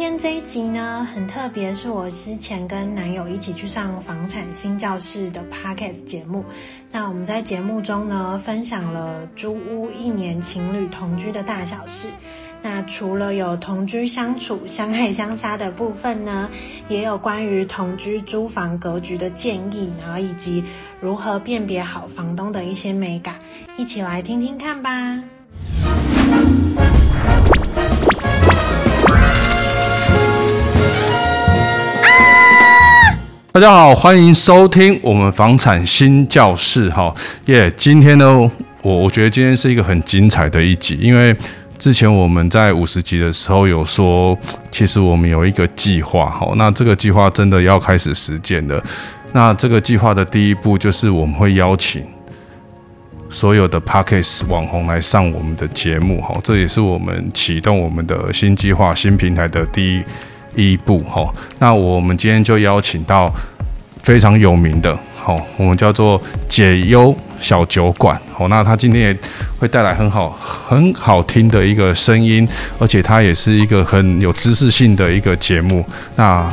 [0.00, 6.42] 今天这一集呢，很特别，是我之前跟男友一起去上房产新教室的 Podcast 节目。
[6.90, 12.08] 那我们在节目中呢，分享了租屋一年情侣同居的大小事。
[12.62, 16.48] 那除了有同居相处、相爱相杀的部分呢，
[16.88, 20.64] 也有关于同居租房格局的建议，然后以及
[20.98, 23.34] 如何辨别好房东的一些美感，
[23.76, 25.22] 一起来听听看吧。
[33.52, 37.12] 大家好，欢迎收听我们房产新教室哈
[37.46, 38.48] 耶今天呢，
[38.80, 41.34] 我我觉得今天是一个很精彩的一集，因为
[41.76, 44.38] 之前我们在五十集的时候有说，
[44.70, 48.80] 其实我们有一个计划哈，那这个计划真的要开始实践了。
[49.32, 52.04] 那这个计划的第一步就是我们会邀请
[53.28, 60.04] 所有的 Podcast 网红来上我们的节目哈，这也是我们启动我们的新计划、新平台的第一。
[60.54, 63.32] 一步哈，那我们今天就邀请到
[64.02, 69.18] 非常有名的，好，我们叫做解忧小酒馆，好，那他今天也
[69.58, 72.46] 会带来很好很好听的一个声音，
[72.78, 75.84] 而且他也是一个很有知识性的一个节目。
[76.16, 76.50] 那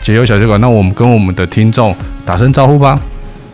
[0.00, 2.98] 解忧小酒馆，那我们跟我们的听众打声招呼吧。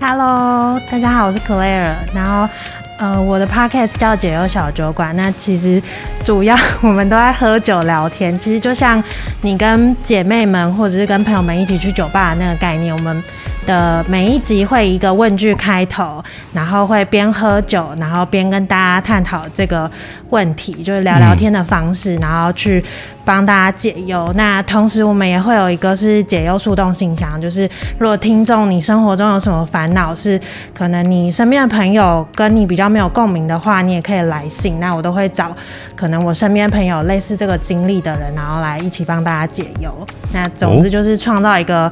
[0.01, 2.53] Hello，大家好，我是 Claire，然后。
[2.98, 5.15] 呃，我的 podcast 叫解忧小酒馆。
[5.17, 5.83] 那其实
[6.23, 9.03] 主要我们都在喝酒聊天， 其实就像
[9.41, 12.95] 你跟姐妹们或者是跟朋友们一起去酒吧的那个概念。
[12.95, 13.23] 我们
[13.67, 19.91] 的每一集会一个问句开头，然后会边喝酒，然后边跟大家探讨这个
[20.31, 22.85] 问题，就是聊聊天的方式，然后去。
[23.25, 24.33] 帮大家解忧。
[24.35, 27.69] 那同时，我们也会有一个是解忧树洞信箱，就是
[27.99, 30.41] 如果听众你生活中有什么烦恼，是
[30.75, 34.81] 可能你身边的朋友跟你比较没有共鸣的话，你也可以来信。
[34.81, 35.55] 那我都会找
[35.95, 39.93] 可能我身边朋友类似这个经历的人，然后来一起帮大家解忧。
[40.33, 41.91] 那总之就是创造一个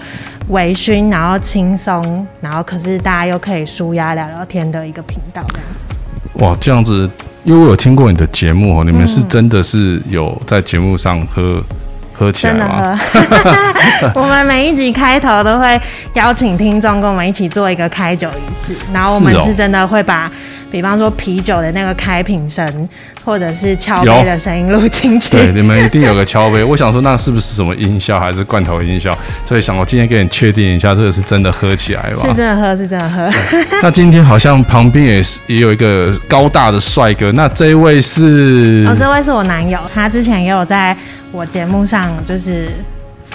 [0.48, 6.44] 微醺，然后轻松，然后可是大家又可以舒压聊聊天的一个频道，这样子。
[6.44, 7.08] 哇，这样子。
[7.44, 11.64] 因为我有听过你的节目哦，你们是真的是有在节目上喝、嗯、
[12.12, 12.98] 喝起来吗？
[13.12, 14.12] 真的喝。
[14.20, 15.80] 我们每一集开头都会
[16.14, 20.30] 邀请听众跟我们一起做一个开酒仪式，然后我们是真的会把。
[20.70, 22.88] 比方说啤酒的那个开瓶声，
[23.24, 25.30] 或者是敲杯的声音录进去。
[25.30, 26.62] 对，你们一定有个敲杯。
[26.62, 29.16] 我想说，那是不是什么音效，还是罐头音效？
[29.46, 32.22] 所以想我今天给你确定一下，这个是真的喝起来吧？
[32.22, 33.28] 是真的喝，是真的喝。
[33.82, 38.86] 那今天好像旁边也是也有一个高大的帅哥，那这一位是？
[38.88, 40.96] 哦，这位是我男友，他之前也有在
[41.32, 42.70] 我节目上就是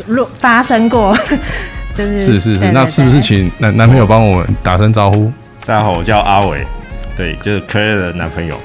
[0.08, 1.18] 录发生过，
[1.94, 2.72] 就是是是是。
[2.72, 5.32] 那是不是请男男朋友帮我们打声招呼？
[5.66, 6.66] 大家好，我叫阿伟。
[7.16, 8.60] 对，就是 Claire 的男朋友。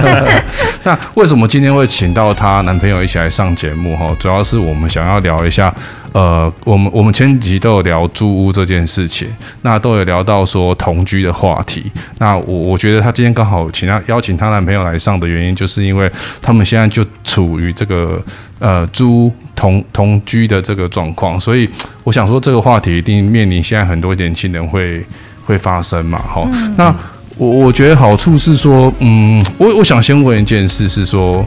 [0.84, 3.96] 那为什么今天会请到她男朋友一起来上节目？
[3.96, 5.74] 哈，主要是我们想要聊一下，
[6.12, 9.26] 呃，我们我们前几集都有聊租屋这件事情，
[9.62, 11.90] 那都有聊到说同居的话题。
[12.18, 16.10] 那我我觉得她今天刚好请她邀请她男朋友来上的原因，就是因为
[16.42, 18.22] 他们现在就处于这个
[18.58, 21.68] 呃租同同居的这个状况，所以
[22.04, 25.02] 我想说这个话题一定面临现在很多年轻人会
[25.42, 26.94] 会发生嘛，哈、嗯，那。
[27.38, 31.46] 我我觉得好处是说，嗯，我我想先问一件事，是说，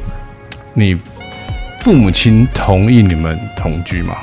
[0.74, 0.98] 你
[1.82, 4.16] 父母亲同意你们同居吗？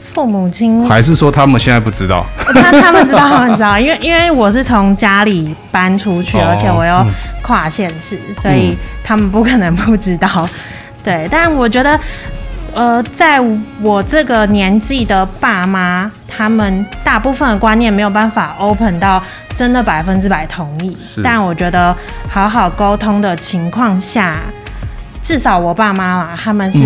[0.00, 2.24] 父母亲还是说他们现在不知道？
[2.38, 7.06] 他他们知道，他们知道，因为因为我是从家里搬出去，而且我又
[7.42, 10.48] 跨县市，嗯，所以他们不可能不知道。
[11.02, 11.98] 对，但我觉得。
[12.74, 13.40] 呃，在
[13.80, 19.20] 我这个年纪的爸妈，他们大部分的观念没有办法 open 到
[19.56, 20.96] 真的百分之百同意。
[21.20, 21.92] 但我觉得
[22.30, 24.36] 好好沟通的情况下，
[25.20, 26.78] 至少我爸妈啦，他们是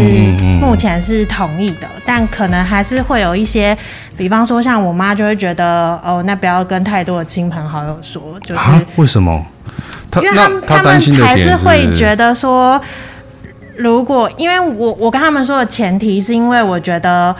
[0.58, 1.86] 目前是同意的。
[1.86, 2.02] 嗯嗯嗯。
[2.06, 3.76] 但可能还是会有一些，
[4.16, 9.44] 比方说像我妈就会觉得，哦，那不要跟太多的亲朋好友说，就是为什么？
[10.16, 12.80] 因为他们他们还是会觉得说。
[13.74, 17.34] 如果因为我我跟他们说的前提是因为我觉得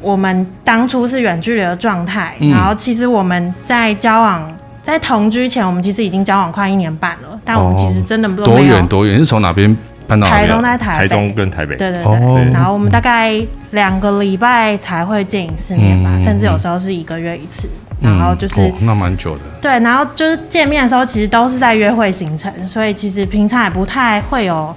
[0.00, 4.50] 我们当初是远距离的状态，嗯，然后其实我们在交往
[4.82, 9.18] 在同居前，我们其实已经交往快一年半了，但我们其实真的不多远多远？
[9.18, 9.76] 是从哪边
[10.06, 10.28] 搬到？
[10.28, 11.76] 台东在台，台中跟台北。
[11.76, 12.16] 对对对。
[12.16, 13.40] 哦然后我们大概
[13.72, 17.68] 两个礼拜才会见一次面吧，嗯甚至有时候是一个月一次。
[18.02, 19.42] 然后就是、哦、那蛮久的。
[19.60, 24.74] 对，然后就是见面的时候，其实都是在约会行程，所以其实平常也不太会有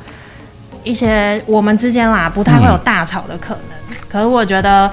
[0.83, 3.61] 一些我们之间啦，不太会有大吵的可能。
[4.13, 4.89] 嗯、可是我觉得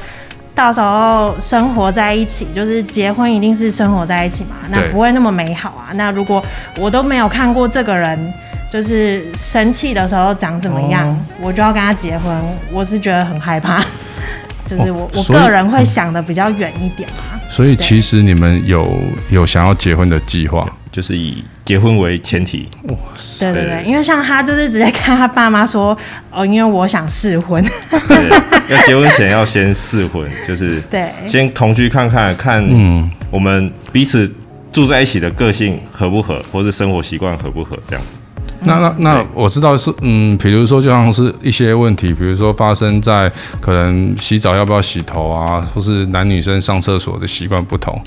[0.54, 5.92] 到时候生活在一起，就是结婚一定是生活在一起嘛，那不会那么美好啊。
[5.94, 6.42] 那如果
[6.78, 8.32] 我都没有看过这个人，
[8.70, 12.34] 就是生气的时候长怎么样，哦、我就要跟他结婚，
[12.72, 13.84] 我是觉得很害怕。
[14.66, 17.40] 就是我、哦、我个人会想的比较远一点嘛。
[17.48, 18.88] 所以其实你们有
[19.30, 22.68] 有想要结婚的计划，就是以结婚为前提。
[22.84, 23.52] 哇塞！
[23.52, 25.96] 对对对，因为像他就是直接看他爸妈说，
[26.30, 27.64] 哦，因为我想试婚。
[27.90, 28.28] 对，
[28.68, 34.32] 要结婚前要先试婚，就是对，先同居看看看，嗯，我们彼此
[34.72, 38.14] 住在一起的个性合不合，或是生活习惯合不合这样子。
[38.62, 47.98] 那那那我知道是嗯，比如说就像是一些问题，比如说发生在可能洗澡要不要洗头啊，或是男女生上厕所的习惯不同，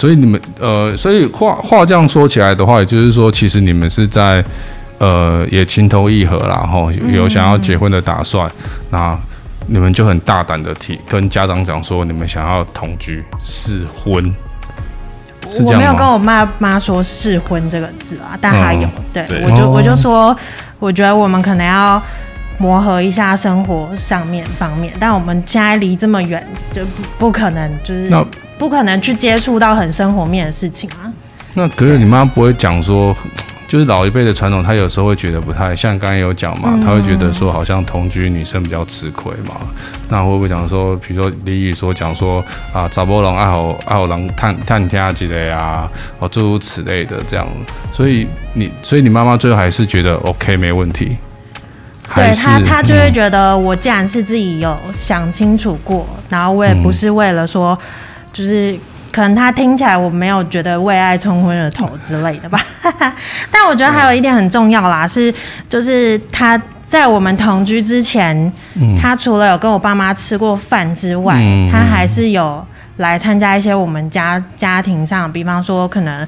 [0.00, 4.42] 所以你们呃，所以话话这样说起来的话，也就是说，其实你们是在
[4.96, 9.18] 呃也情投意合啦，然后有想要结婚的打算，嗯、那
[9.66, 14.34] 你们就很大胆的提跟家长讲说，你们想要同居试婚。
[15.66, 20.34] 我没有跟我妈妈说试婚这个字啊，但她有，对我就我就说，
[20.78, 22.02] 我觉得我们可能要
[22.60, 28.08] 磨合一下生活上面方面，但我们现在离这么远，就不不可能，就是
[28.58, 31.10] 不可能去接触到很生活面的事情啊。
[31.54, 33.16] 那可是你妈不会讲说。
[33.70, 39.60] 就是老一辈的传统，她有时候会觉得不太像刚才有讲嘛，她会觉得说好像同居女生比较吃亏嘛。
[40.08, 47.46] 那会不会讲说，比如说李宇说讲说啊，查某人爱好爱好人探探听之类啊，哦诸如此类的这样。
[47.92, 51.16] 所以你所以你妈妈最后还是觉得 OK 没问题。
[52.14, 57.78] 对他他就会觉得我既然是自己有想清楚过，然后我也不是为了说
[58.32, 58.78] 就是。
[59.12, 62.64] 可能他听起来我没有觉得为爱冲昏了头之类的吧，
[63.50, 65.34] 但我觉得还有一点很重要啦，是
[65.68, 66.56] 就是他
[66.88, 68.52] 在我们同居之前，
[68.96, 71.34] 他除了有跟我爸妈吃过饭之外，
[71.72, 72.64] 他还是有
[72.98, 76.24] 来参加一些我们家家庭上，比方说可能。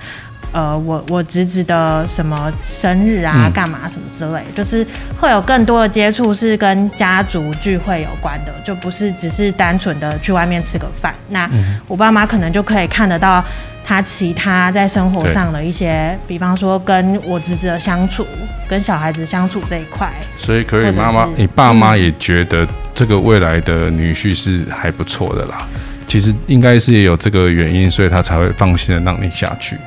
[0.53, 11.15] 呃，我我侄子的什么生日啊，干嘛什么之类，嗯、就是会有更多的接触，是跟家族聚会有关的，就不是只是单纯的去外面吃个饭。
[11.31, 11.49] 那
[11.89, 13.43] 我爸妈可能就可以看得到
[13.83, 18.27] 他其他在生活上的一些，比方说跟我侄子的相处，
[18.69, 20.13] 跟小孩子相处这一块。
[20.37, 25.67] 所以可以，妈妈，你爸妈也觉得这个未来的女婿是还不错的啦。
[26.07, 29.79] 其实应该是也有这个原因，所以他才会放心的让你下去。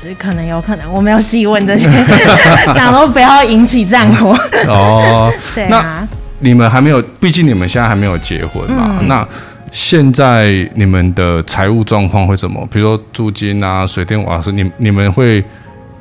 [0.00, 1.90] 所以可能有可能，我没有细问这些，
[2.72, 4.30] 讲都不要引起战火。
[4.68, 5.68] 哦， 对啊。
[5.70, 6.08] 那
[6.38, 8.98] 你们还没有，毕竟你们现在还没有结婚嘛。
[9.00, 9.26] 嗯、那
[9.72, 12.64] 现在你们的财务状况会怎么？
[12.70, 15.42] 比如说租金啊、水电瓦斯，你你们会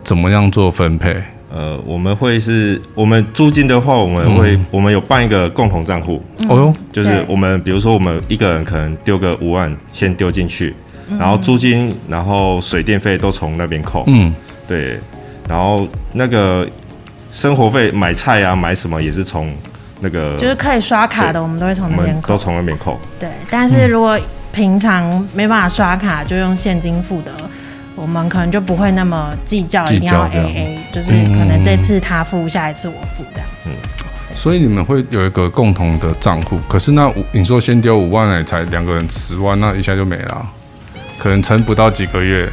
[0.03, 1.15] 怎么样做分配？
[1.51, 6.23] 呃，我们会是，我们租金的话，我们会，嗯、我们有办一个共同账户。
[6.47, 10.75] 哦哟，就是我们，比如说我们一个人可能丢个五万，先丢进去。
[11.19, 14.03] 然后租金，然后水电费都从那边扣。
[14.07, 14.33] 嗯，
[14.67, 14.99] 对。
[15.47, 16.67] 然后那个
[17.31, 19.53] 生活费，买菜啊，买什么也是从
[20.01, 20.35] 那个。
[20.37, 22.27] 就是可以刷卡的，我们都会从那边扣。
[22.27, 22.99] 都从那边扣。
[23.19, 24.19] 对，但是如果
[24.51, 27.31] 平常没办法刷卡，就用现金付的，
[27.95, 33.69] 我们可能就不会那么计较，一定要 AA，就是可能这次他付，下一次我付这样子。
[33.69, 40.45] 嗯，所以你们会有一个共同的账户，可是那五，你说先丢五万，才两个人十万，那一下就没了。
[41.27, 42.49] 可能撑不到几个月，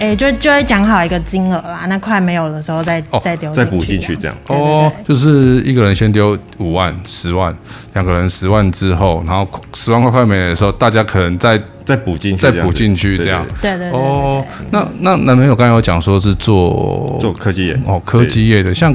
[0.00, 4.36] 哎、欸，就就会讲好一个金额啦，那快没有的时候再、哦、再丢，再补进去这样。
[4.48, 7.56] 哦，就是一个人先丢五万、十万，
[7.92, 13.46] 两个人十万之后，然后十万块快没了的时候，大家可能再再补进去，再补进去这样。
[13.62, 13.90] 对对对。
[13.92, 18.92] 哦，那那男朋友刚才有讲说是做做科技业哦，科技业的，像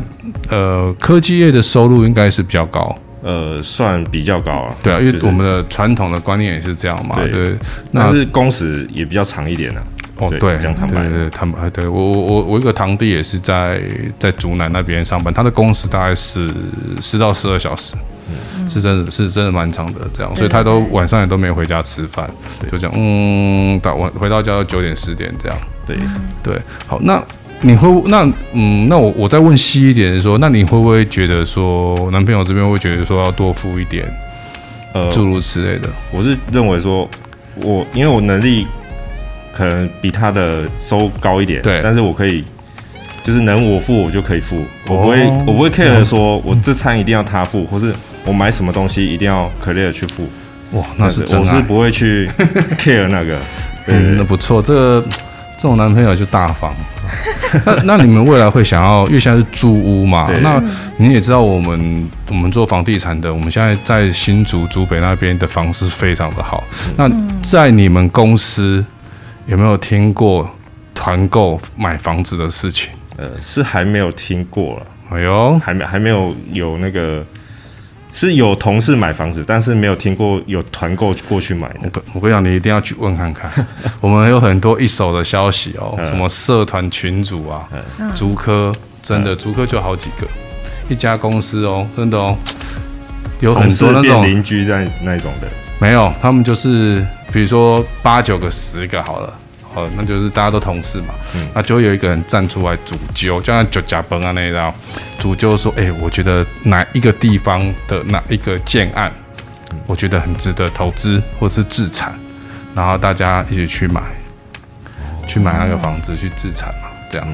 [0.50, 2.94] 呃科技业的收入应该是比较高。
[3.26, 4.76] 呃，算比较高了。
[4.84, 7.16] 对啊，因为我们的传统的观念也是这样嘛。
[7.16, 7.56] 对，
[7.92, 9.82] 但是工时也比较长一点呢。
[10.18, 13.82] 哦，对，这样坦白，对，坦白，对我我我我一个堂弟也是在
[14.20, 16.52] 在竹南那边上班，他的工时大概是
[17.02, 17.96] 十到十二小时，
[18.30, 22.30] 嗯是真的是真的蛮长的这样，所以他都晚上也都没回家吃饭，
[22.72, 25.58] 就这样，嗯，到晚回到家都九点十点这样。
[25.88, 25.98] 对
[26.44, 27.20] 对，好，那。
[27.62, 34.06] 你会那嗯，那我我再问细一点说，那你会不会觉得说，男朋友这边会觉得说要多付一点，
[34.94, 35.90] 呃，诸如此类的？
[36.12, 37.10] 我是认为说，
[37.56, 38.68] 我因为我能力
[39.54, 42.44] 可能比他的收高一点，对，但是我可以
[43.24, 47.94] 就是能我付我就可以付，我不会、哦、我不会 care 说我这餐一定要他付，嗯、或是
[48.26, 50.28] 我买什么东西一定要 Claire 去付。
[50.72, 52.30] 哇，那是真，我是不会去
[52.78, 53.40] care 那个。
[53.88, 55.06] 嗯，那不错，这个
[55.58, 56.74] 这种男朋友就大方。
[57.66, 60.30] 那那你们未来会想要，因为现在是租屋嘛？
[60.42, 60.62] 那
[60.98, 66.64] 你也知道，我们我们做房地产的，我们现在在新竹竹北那边的房子非常的好。
[66.88, 68.84] 嗯、那在你们公司
[69.48, 70.50] 有没有听过
[70.94, 72.90] 团购买房子的事情？
[73.18, 74.86] 呃，是还没有听过了。
[75.12, 77.26] 哎呦，还没还没有有那个。
[78.16, 81.92] 是有同事买房子，但是没有听过有团购过去买的。
[82.14, 83.52] 我跟你讲，你一定要去问看看。
[84.00, 87.68] 我们有很多一手的消息哦，什么社团群组啊，
[88.16, 90.26] 竹科真的竹科就好几个，
[90.88, 92.38] 一家公司哦，真的哦，
[93.42, 95.48] 有很多那种邻居在那种的。
[95.78, 99.34] 没有，他们就是比如说八九个、十个好了。
[99.76, 104.74] 哦，那就是大家都同事嘛，嗯、那就会有一个人站出来主揪，就像酒家崩啊那一道，
[105.20, 109.12] 主揪说：“哎、欸，我觉得哪一个地方的哪一个建案，
[109.72, 112.18] 嗯、我觉得很值得投资或是自产，
[112.74, 117.28] 然后大家一起去买，哦、去买那个房子去自产嘛，这样，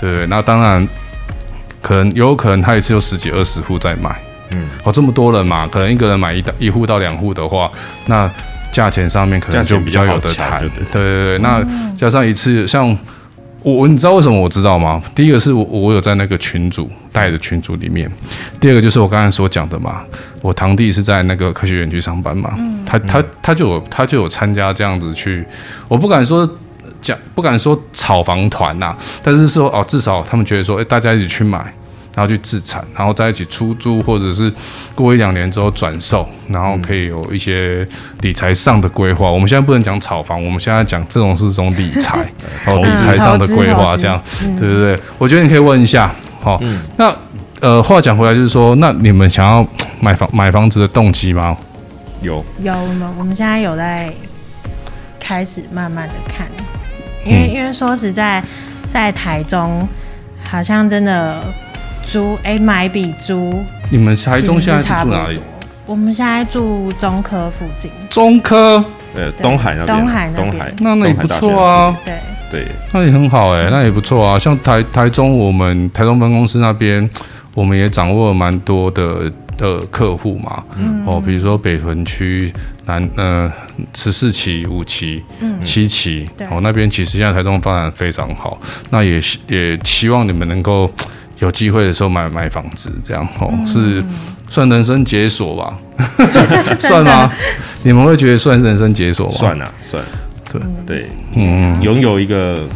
[0.00, 0.26] 对对。
[0.28, 0.86] 那当然，
[1.82, 4.16] 可能有可能他一次有十几二十户在买，
[4.52, 7.68] 嗯，哦，这么多人嘛，可能一个人买一到一户到两户的话，
[8.06, 8.30] 那。
[8.72, 11.38] 价钱上面可能就比较有的谈，对对对。
[11.38, 11.64] 那
[11.96, 12.96] 加上一次，像
[13.62, 15.02] 我，你知道为什么我知道吗？
[15.14, 18.10] 第一个是我我有在那个群组带的群组里面，
[18.60, 20.02] 第二个就是我刚才所讲的嘛，
[20.42, 22.54] 我堂弟是在那个科学园区上班嘛，
[22.86, 25.44] 他他他就有他就有参加这样子去，
[25.88, 26.48] 我不敢说
[27.00, 31.74] 讲，不敢说炒房团呐，但是说哦，至少他们觉得说，哎，大家一起去买。
[32.18, 34.52] 然后去自产，然后在一起出租，或者是
[34.92, 37.86] 过一两年之后转售，然后可以有一些
[38.22, 39.30] 理财上的规划。
[39.30, 42.28] 我们现在不能讲炒房，我们现在讲这种是这种理财，
[42.66, 44.20] 哦，理财上的规划，这样，
[44.58, 45.00] 对对对。
[45.16, 46.60] 我觉得你可以问一下，好，
[46.96, 47.14] 那
[47.60, 49.64] 呃，话讲回来就是说，那你们想要
[50.00, 51.56] 买房买房子的动机吗？
[52.20, 53.14] 有有吗？
[53.16, 54.12] 我们现在有在
[55.20, 56.48] 开始慢慢的看，
[57.24, 58.42] 因为因为说实在，
[58.92, 59.88] 在台中
[60.50, 61.40] 好像真的。
[62.10, 63.62] 租哎、欸，买比租。
[63.90, 65.38] 你们台中现在是住哪里？
[65.86, 67.90] 我们现在住中科附近。
[68.10, 68.82] 中科，
[69.14, 69.98] 呃，东海那边。
[69.98, 70.74] 东海那边。
[70.80, 71.96] 那那也不错啊。
[72.04, 72.18] 对
[72.50, 74.38] 对，那也很好哎、欸，那也不错啊。
[74.38, 77.08] 像台台中，我们台中分公司那边，
[77.54, 80.62] 我们也掌握了蛮多的的客户嘛。
[80.76, 81.02] 嗯。
[81.06, 82.52] 哦，比如说北屯区
[82.86, 83.50] 南呃
[83.94, 88.58] 十四期、五期、嗯、七期，对哦，那边其实现在台中发展非常好。
[88.90, 90.90] 那也也希望你们能够。
[91.40, 94.02] 有机会的时候买买房子，这样哦，嗯、是
[94.48, 95.78] 算人生解锁吧？
[96.78, 97.30] 算吗？
[97.82, 99.34] 你们会觉得算人生解锁吗？
[99.36, 100.04] 算啊，算。
[100.50, 102.66] 对对，嗯，拥有一个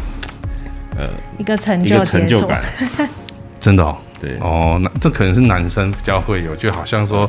[0.96, 2.62] 呃一个成就成就感，
[3.60, 3.96] 真的哦。
[4.20, 7.28] 对哦，那这可能是男生比较会有，就好像说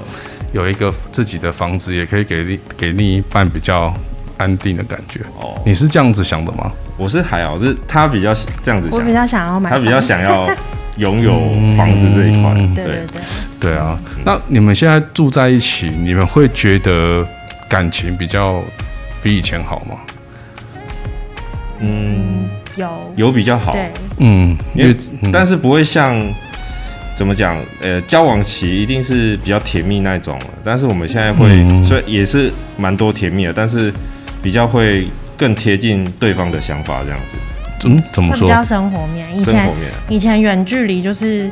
[0.52, 3.92] 有一个自己的房子，也可以给另给另一半比较
[4.38, 5.22] 安定的感觉。
[5.40, 6.72] 哦，你是这样子想的吗？
[6.98, 10.48] 我是还好，是他比较这样子想，我比较想要买，他比较想要。
[10.98, 11.40] 拥有
[11.76, 13.22] 房子这一块，嗯、对对对，
[13.60, 13.74] 对。
[13.74, 14.00] 啊。
[14.24, 17.26] 那你们现在住在一起，你们会觉得
[17.68, 18.62] 感情比较
[19.22, 19.96] 比以前好吗？
[21.80, 23.14] 嗯，有。
[23.16, 24.96] 有比较好，对，嗯，因为
[25.32, 26.16] 但是不会像
[27.16, 33.92] 怎么讲，呃，交往期一定是比较甜蜜那种，但是我们现在会，嗯、所以也是蛮多甜蜜的，但是
[34.42, 35.08] 比较会
[35.38, 37.36] 更贴近对方的想法这样子。
[37.90, 38.48] 嗯，怎么说？
[38.48, 39.28] 比较生活面。
[39.36, 39.70] 以前
[40.10, 41.50] 以前远距离就是，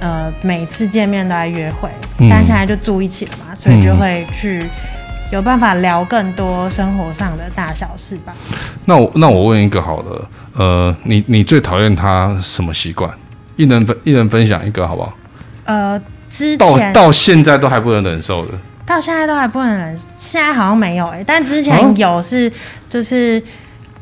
[0.00, 4.62] 呃，每次见面都在约会，嗯、但现在就住一起了嘛，所以就会去
[5.32, 8.34] 有办法聊更多生活上的大小事吧。
[8.84, 13.10] 那我那我问一个好了，呃，你你最讨厌他什么习惯？
[13.56, 15.12] 一人分一人分享一个好不好？
[15.64, 18.52] 呃，之前到到现在都还不能忍受的，
[18.84, 22.52] 到现在都还不能忍受，现在好像没有哎、欸，但之前有是
[22.88, 23.42] 就是。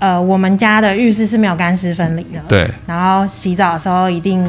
[0.04, 2.38] 呃，我们家的浴室是没有干湿分离的。
[2.46, 2.70] 对。
[2.84, 4.44] 然后洗澡的时候，一定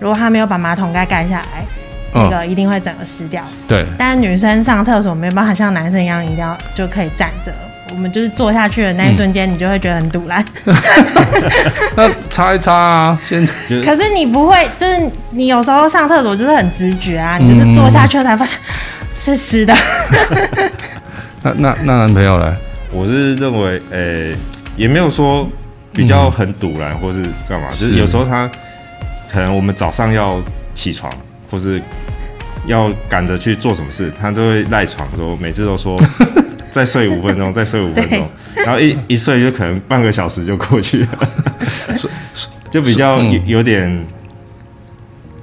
[0.00, 1.64] 如果他没有把马桶盖盖下来，
[2.12, 3.42] 那个一定会整个湿掉。
[3.66, 3.86] 对。
[3.96, 7.50] 但是女生上厕所没办法像男生一样，一定要就可以站着。
[7.90, 10.44] 我们就是坐下去的那一瞬间，你就会觉得很堵烂。
[11.96, 13.46] 那擦一擦啊，先。
[13.82, 18.58] 可是你不会，就是你有时候上厕所就是很直觉啊，你就是坐下去了才发现
[19.10, 19.74] 是湿的。
[21.42, 22.54] 那那那男朋友呢？
[22.92, 24.36] 我是认为，诶。
[24.78, 25.46] 也没有说
[25.92, 28.50] 比较很堵然，或是干嘛，就是有时候他
[29.30, 30.40] 可能我们早上要
[30.72, 31.12] 起床，
[31.50, 31.82] 或是
[32.66, 36.00] 要赶着去做什么事，他都会赖床说，每次都说
[36.70, 38.26] 再睡五分钟，再睡五分钟，
[38.64, 41.08] 然后一一睡就可能半个小时就过去了。
[42.70, 44.06] 就比较有有点。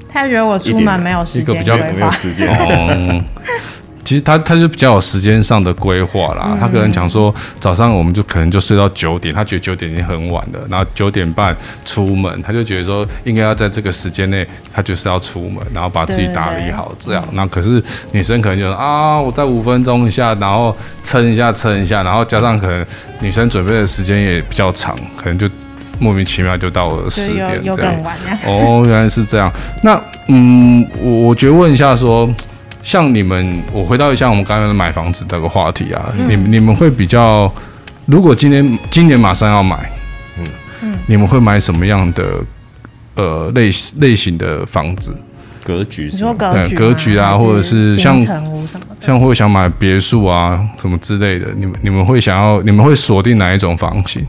[0.08, 2.48] 他觉得我出门没有时间规划，没有时间。
[4.06, 6.50] 哦，其实他他就比较有时间上的规划啦。
[6.52, 17.24] 嗯、他可能讲说早上我们就可能就睡到九点，他觉得九点已经很晚了，然后九点半出门，他就觉得说应该要在这个时间内，他就是要出门，然后把自己打理好这样。
[17.32, 22.86] 那可是女生可能就说啊，我在五分钟一下，然后撑一下撑一下，然后加上可能
[23.20, 25.50] 女生准备的时间也比较长，可能就。
[25.98, 27.96] 莫名其妙就到了十点这样，
[28.46, 29.50] 哦，原来是这样。
[29.82, 29.98] 那
[30.28, 32.30] 嗯，我我觉得问一下说，
[32.86, 37.52] 像你们，我回到一下我们刚刚的买房子这个话题啊，嗯、你们你们会比较，
[38.06, 39.92] 如果今年今年马上要买，
[40.38, 40.46] 嗯
[40.84, 42.24] 嗯，你们会买什么样的
[43.16, 45.18] 呃类类型的房子？
[45.64, 46.10] 格局？
[46.12, 46.76] 你说格局？
[46.76, 48.20] 格局啊，或者是像
[49.02, 54.24] 像会想买别墅啊什么之类的，你们你们会想要，你们会锁定哪一种房型？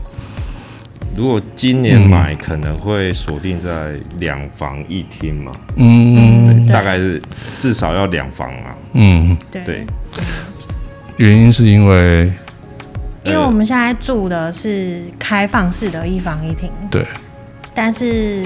[1.17, 7.19] 如果今年买，可能会锁定在两房一厅嘛，嗯，大概是
[7.57, 9.83] 至少要两房啊，嗯，对。
[11.17, 12.31] 原因是因为，
[13.23, 17.03] 因为我们现在住的是开放式的一房一厅，对。
[17.73, 18.43] 但是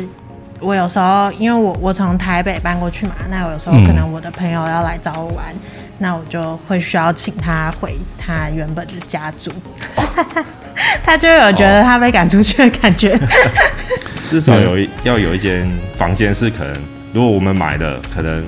[0.62, 9.52] 我有时候，因为我我从台北搬过去嘛，那我有时候可能我的朋友要来找我玩，嗯、那我就会需要请他回他原本的家住。
[9.96, 10.04] 哦
[11.04, 13.20] 他就有觉得他被赶出去的感觉，
[14.28, 16.74] 至少有一要有一间房间是可能，
[17.14, 18.44] 如果我们买的，可能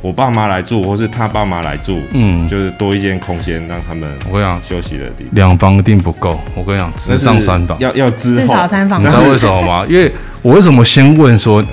[0.00, 5.32] 我爸妈来住，或是他爸妈来住，嗯，就是多一间空间让他们我跟你讲休息的地方。
[5.32, 9.02] 两房一定不够，我跟你讲，只上三房，要要之后至少三房。
[9.02, 9.84] 你知道为什么吗？
[9.88, 11.64] 因为我为什么先问说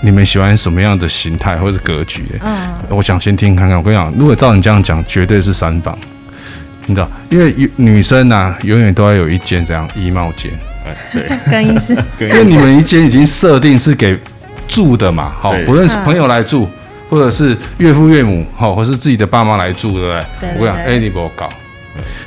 [0.00, 2.24] 你们喜欢什么样的形态或者是格局？
[2.42, 3.76] 嗯，我想先听看看。
[3.76, 5.96] 我跟你讲，如果照你这样讲，绝对是三房。
[6.86, 10.50] 你知道，因为女生啊，永远都要有一间这样衣帽间，
[10.86, 14.18] 哎，对， 更衣室，因为你们一间已经设定是给
[14.68, 16.68] 住的嘛，好，不论是朋友来住，
[17.08, 20.24] 或者是岳父岳母，好，或是自己的爸妈来住，对不对？
[20.40, 20.50] 对。
[20.58, 21.48] 我跟你讲，哎，你不要搞，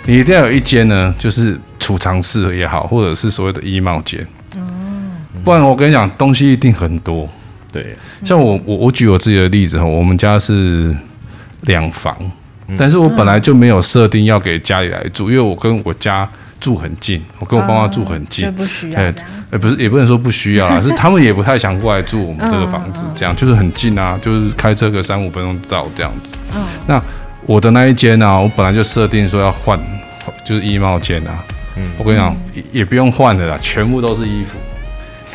[0.08, 4.60] 你一定要有一间呢，就是储藏室也好，或者是所谓的衣帽间，哦，
[5.44, 7.30] 不然我跟你讲，东西一定很多。
[7.71, 10.95] 对，像我，我，我举我自己的例子哈，我们家是
[11.62, 12.15] 两房。
[12.77, 18.99] 但是我本来就没有设定要给家里来住，因为我跟我家住很近，我跟我爸妈住很近，就不需要。
[18.99, 19.13] 哎，
[19.51, 26.36] 不是，也不能说不需要啦，是他们也不太想过来住我们这个房子，这样就是很近啊，就是开车个三五分钟到这样子。
[26.88, 27.01] 那
[27.45, 29.80] 我的那一间呢，我本来就设定说要换，
[30.45, 31.41] 就是衣帽间啊。
[31.77, 32.36] 嗯，我跟你讲，
[32.73, 34.58] 也不用换的啦，全部都是衣服。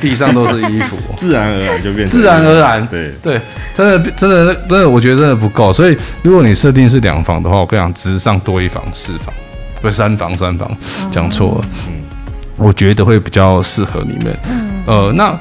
[0.02, 2.86] 地上都是衣服， 自然而然就变成自然而然。
[2.88, 3.40] 对对，
[3.72, 5.72] 真的真的真的，我觉得真的不够。
[5.72, 9.32] 所以如果你设定是两房的话，我跟你讲，直上多一房四房，
[9.80, 10.76] 不是三房三房，
[11.08, 11.64] 讲错了。
[11.86, 12.02] 嗯，
[12.56, 14.36] 我觉得会比较适合你们。
[14.50, 15.38] 嗯，呃，那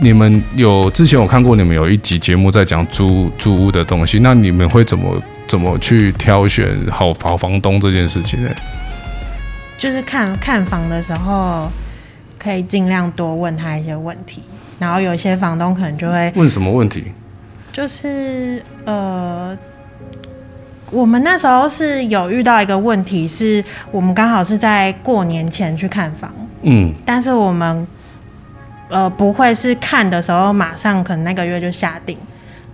[0.00, 8.48] 你们有之前我看过你们有一集节目在讲租租屋的东西，那你们会怎么怎么去挑选好好房东这件事情呢？
[9.76, 11.68] 就是看看房的时候。
[12.38, 14.42] 可以尽量多问他一些问题，
[14.78, 17.12] 然后有一些房东可能就会问什么问题？
[17.72, 19.56] 就是呃，
[20.90, 27.86] 我们那时候是有遇到一个问题，是我们刚好是在过年前去看房，嗯，但是我们
[28.88, 32.16] 呃不会是看的时候马上可能那个月就下定，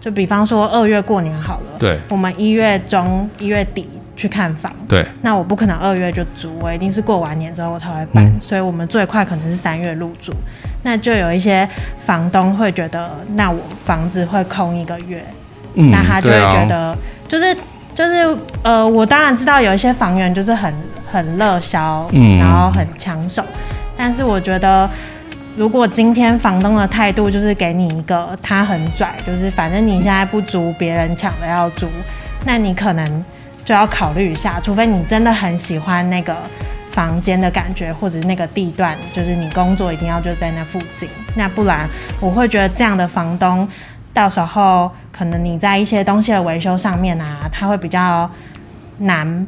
[0.00, 3.88] 就比方说二月过年好了，对，我们一月中一月底。
[4.22, 10.32] 去看房，对，那我不可能二月就租，我一定是过完年之后我才会搬，嗯、所以我们最快可能是三月入住。
[10.84, 11.68] 那就有一些
[12.04, 15.24] 房东会觉得，那我房子会空一个月，
[15.74, 17.56] 嗯、那他就会觉得，啊、就是
[17.96, 20.72] 就是呃，我当然知道有一些房源就是很
[21.10, 23.42] 很热销，嗯、然后很抢手，
[23.96, 24.88] 但是我觉得，
[25.56, 31.88] 如果今天房东的态度就是给你一个他很拽，就是反正你现在不租，别人抢着要租，
[32.44, 33.24] 那你可能。
[33.64, 36.36] 就要考虑一下，除非你真的很喜欢那个
[36.90, 41.88] 房间的感觉，或者那个地段，就是你工作一定要就在那附近，那不然
[42.20, 43.66] 我会觉得这样的房东，
[44.12, 48.30] 到时候可能你在一些东西的维修上面啊，他会比较
[48.98, 49.46] 难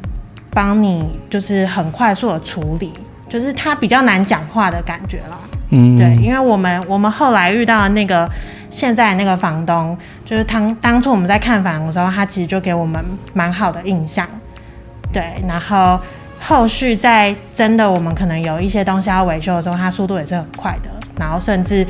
[0.49, 2.93] 帮你，就是很快速的处理，
[3.29, 5.37] 就是他比较难讲话的感觉了。
[5.71, 8.29] 嗯，对，因为我们我们后来遇到的那个
[8.69, 14.27] 现在那个房东，就是当当初我们在看房的时候，他其实就给我们蛮好的印象，
[15.11, 15.99] 对，然后
[16.39, 21.85] 后续在真的我们可能有一些东西要维修的时候，他速度也是很快的，然后甚至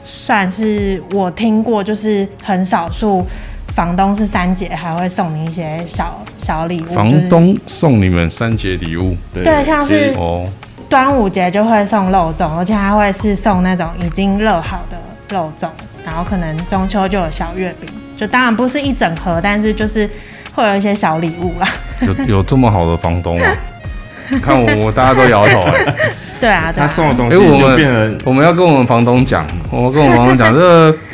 [0.00, 3.24] 算是我听过，就是很少数
[3.68, 10.48] 房东是三节还会送你一些小小礼物，房东送你们三节礼物，对，像是哦。
[10.88, 14.96] 端午节就会送肉粽，而且还会是送那种已经热好的
[15.34, 15.68] 肉粽，
[16.06, 20.08] 然后可能中秋就有小月饼，就当然不是一整盒，但是就是
[20.54, 21.68] 会有一些小礼物啦。
[22.00, 23.46] 有 有这么好的房东吗？
[24.40, 25.96] 看我，我大家都摇头哎、欸。
[26.40, 30.96] 对啊，对啊，他送的东西就变成、欸、我们要跟我们房东讲，我们跟我们房东讲这个。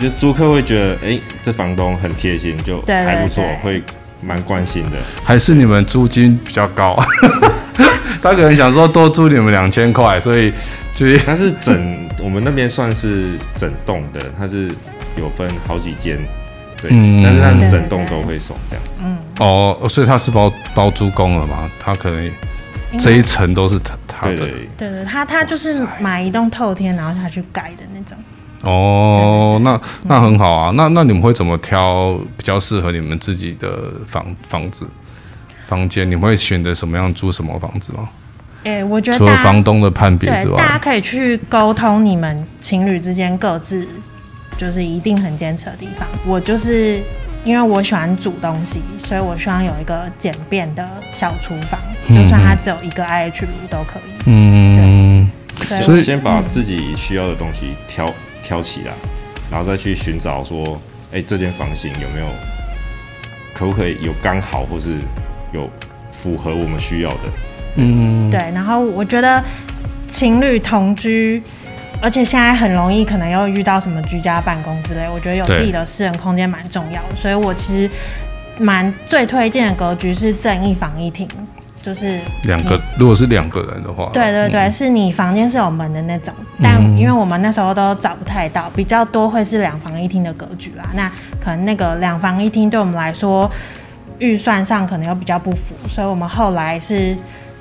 [0.00, 3.82] 就租客会觉得，哎、欸，这房东很贴心，就还不错，会
[4.22, 4.96] 蛮关心的。
[5.22, 6.98] 还是你们租金比较高？
[8.22, 10.50] 他可能想说多租你们两千块，所以
[10.94, 14.74] 就他是整我们那边算是整栋的，它是
[15.16, 16.18] 有分好几间，
[16.80, 19.02] 对，嗯、但是它是整栋都会送这样子。
[19.04, 21.70] 嗯，哦，所以他是包包租公了嘛？
[21.80, 22.30] 他可能
[22.98, 28.16] 这一层都是他他的，对对对，他他就是买一栋透天，然后他去盖的那种。
[28.62, 30.70] 哦，那那很好啊。
[30.74, 34.86] 那那你们会怎么挑比较适合你们自己的房房子
[35.66, 36.10] 房间？
[36.10, 38.08] 你们会选择什么样租什么房子吗？
[38.64, 43.86] 哎、欸，我觉得除了房东的判别之外，大家可以去沟通你们情侣之间各自
[44.56, 46.06] 就是一定很坚持的地方。
[46.26, 47.02] 我就是
[47.44, 54.22] 因为我喜欢煮东西，所以我希望有一个简便的小厨房，嗯、就算它只有一个 IH 炉都可以。
[54.26, 55.30] 嗯，
[55.68, 58.06] 对，所以先把自己需要的东西挑。
[58.42, 58.92] 挑起来，
[59.48, 60.60] 然后再去寻找说，
[61.12, 62.26] 哎、欸，这间房型有没有，
[63.54, 64.96] 可不可以有刚好，或是
[65.52, 65.70] 有
[66.10, 67.30] 符合我们需要的？
[67.76, 68.38] 嗯，对。
[68.54, 69.42] 然后我觉得
[70.08, 71.42] 情侣同居，
[72.00, 77.16] 而且现在很容易可能又遇到什么居家办公之类，我觉得有自己的私人空间蛮重要的。
[77.16, 77.90] 所以我其实
[78.58, 81.26] 蛮最推荐的格局是正一房一厅。
[81.82, 90.84] 就是两个，如果是两个人的话，对对对，嗯、是你房间是有门的那种，但因为我们那时候都找不太到，比较多会是两房一厅的格局啦。
[90.92, 93.50] 那可能那个两房一厅对我们来说，
[94.18, 97.16] 预算上可能又比较不符，所以我们后来是。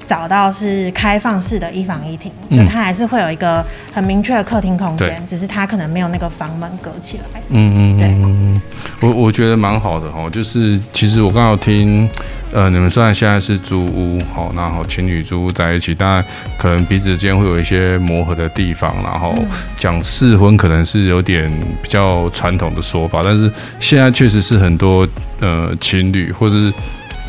[0.09, 7.39] 找到是开放式的一房一厅，嗯、就它还是会有一个很明确的客厅空间，只是它可能没有那个房门隔起来。
[7.49, 8.59] 嗯嗯，对。
[9.01, 12.09] 我我觉得蛮好的哈，就是其实我刚好听，
[12.51, 16.25] 呃，你们虽然现在是租屋，好，然后情侣租屋在一起，当然
[16.57, 19.35] 可能彼此间会有一些磨合的地方，然后
[19.77, 21.51] 讲试婚可能是有点
[21.83, 25.07] 比较传统的说法，但是现在确实是很多
[25.39, 26.73] 呃情侣或者是。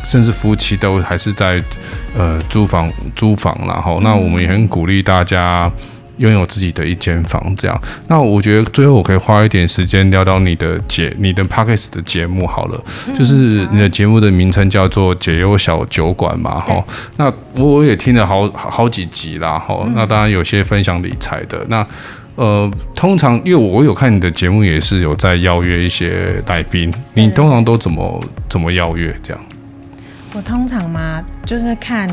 [0.05, 1.63] 甚至夫妻都还是在
[2.17, 5.71] 呃租房租房，然后那我们也很鼓励大家
[6.17, 7.81] 拥有自己的一间房，这样。
[8.07, 12.83] 那我觉得最后我可以花一点时间聊聊你的节你的 Podcast 的节目好了，
[13.17, 16.83] 就是你的节目的名称叫做解忧小酒馆嘛，哈。
[17.17, 19.83] 那我也听了好好几集啦，哈。
[19.95, 21.85] 那当然有些分享理财的，那
[22.35, 29.41] 呃通常因为我有看你的节目，也是有在邀约一些来宾，你通常都怎么怎么邀约这样？
[30.33, 32.09] 我通常嘛，就是看，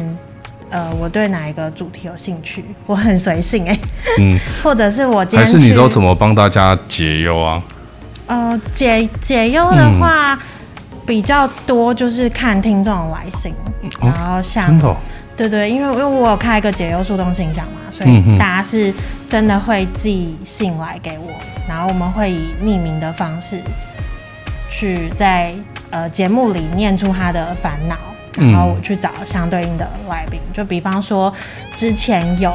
[0.71, 3.81] 呃，我对哪一个主题有兴趣，我很随性哎、欸，
[4.19, 7.63] 嗯， 或者是我今天还是你都怎么帮大家解忧啊？
[8.27, 10.41] 呃，解解忧的话、嗯、
[11.07, 13.55] 比较多，就是看听众的来信，
[14.01, 14.97] 然后像，哦哦、
[15.37, 18.93] 对，对对，因为因为我有开一个解忧树洞信箱嘛，所以大家是
[19.29, 21.31] 真的会寄信来给我，
[21.69, 23.61] 然后我们会以匿名的方式
[24.69, 25.55] 去在。
[25.91, 27.97] 呃，节目里念出他的烦恼，
[28.39, 30.41] 然后我去找相对应的来宾。
[30.47, 31.33] 嗯、就比方说，
[31.75, 32.55] 之前有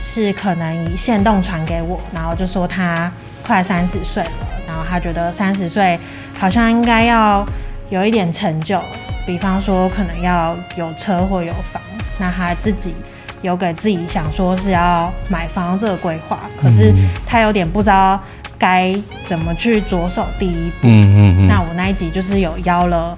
[0.00, 3.10] 是可能以线动传给我，然后就说他
[3.42, 4.30] 快三十岁了，
[4.66, 5.98] 然后他觉得三十岁
[6.38, 7.46] 好像应该要
[7.90, 8.80] 有一点成就，
[9.26, 11.80] 比方说可能要有车或有房。
[12.18, 12.94] 那他自己
[13.42, 16.94] 有给自己想说是要买房这个规划，可是
[17.26, 18.20] 他有点不知道。
[18.58, 20.88] 该怎么去着手第一步？
[20.88, 21.46] 嗯嗯嗯。
[21.46, 23.14] 那我那一集就是有邀了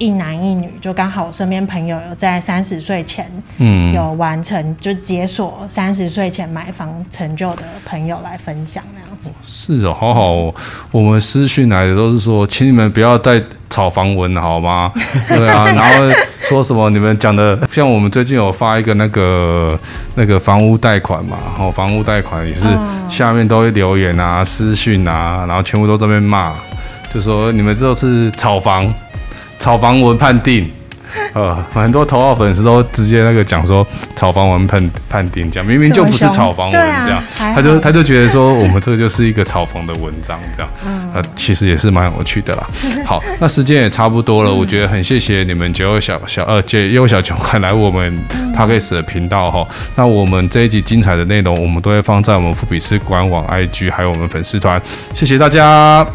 [0.00, 9.30] 一男一女，就刚好我身边朋友有在三十岁前，嗯，有完成就解锁三十岁前买房成就的朋友来分享那样子。
[9.42, 10.54] 是哦，好好哦。
[10.90, 14.90] 我们私讯来的都是说，请你们不要再炒房文了好吗？
[15.28, 19.78] 对啊，然后说什么你们讲的，像我们最近有发一个那个
[20.14, 22.66] 那个房屋贷款嘛，然后房屋贷款也是
[23.06, 26.54] 下面都会留言啊、私讯啊，然后全部都在那边骂，
[27.12, 28.90] 就说你们这都是炒房。
[29.60, 30.68] 炒房文判定，
[31.34, 40.70] 呃， 很多头号粉丝都直接那个讲说炒房文判判定，讲明明就不是炒房文这样，啊、他就他就觉得说我们这个就是一个炒房的文章这样，
[41.14, 42.66] 呃，其实也是蛮有趣的啦。
[43.04, 48.18] 好，那时间也差不多了，我觉得很谢谢你们解忧小小呃解忧小酒馆来我们
[48.56, 49.66] Podcast 的频道哈。
[49.96, 54.80] 那我们这一集精彩的内容，我们都会放在我们富比斯官网 IG 还有我们粉丝团，
[55.14, 56.06] 谢谢大家，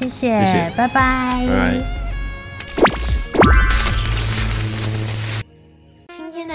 [0.00, 0.72] 谢谢，谢谢。
[0.76, 1.99] 拜拜，拜拜。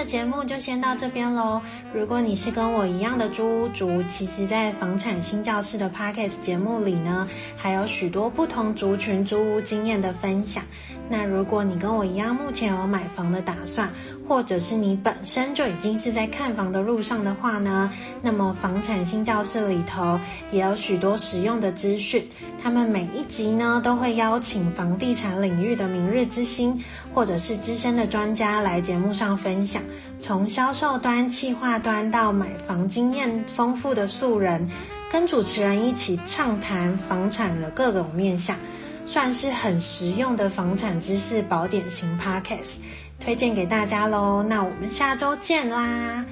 [0.05, 1.61] 节目就先到这边喽。
[1.93, 10.63] 如果你是跟我一样的租屋族，其实，在房产新教室的 Podcast 节目里呢，还有许多不同族群租屋经验的分享。
[11.07, 13.87] 那如果你跟我一样，目前有买房的打算，
[14.27, 17.91] 或者是你本身就已经是在看房的路上的话呢，
[18.23, 20.19] 那么房产新教室里头
[20.51, 22.27] 也有许多实用的资讯。
[22.61, 26.81] 他们每一集呢，都会邀请房地产领域的明日之星，
[27.13, 29.83] 或者是资深的专家来节目上分享，
[30.19, 34.67] 从销售端、企划端到买房经验丰富的素人，
[35.11, 38.57] 跟主持人一起畅谈房产的各种面向。
[39.05, 42.77] 算是很实用的房产知识宝典型 Podcast，
[43.19, 44.43] 推荐给大家喽。
[44.43, 46.25] 那我们下周见啦！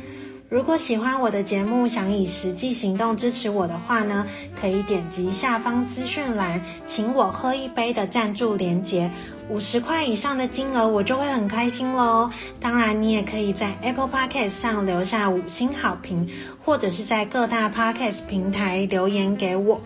[0.49, 4.27] 如果喜欢我的节目，想以实际行动支持我的话呢，
[4.59, 9.09] 可以点击下方资讯栏，请我喝一杯的赞助连结，
[9.49, 12.29] 五十块以上的金额我就会很开心喽。
[12.59, 16.29] 当然，你也可以在 Apple Podcast 上留下五星好评，
[16.63, 19.81] 或者是在各大 Podcast 平台留言给我。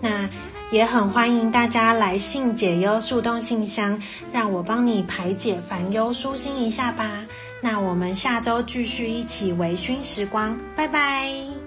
[0.00, 0.28] 那。
[0.70, 4.00] 也很欢迎大家来信解忧速冻信箱，
[4.32, 7.24] 让我帮你排解烦忧，舒心一下吧。
[7.60, 11.59] 那我们下周继续一起微醺时光，拜拜。